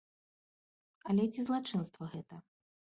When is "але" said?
1.11-1.23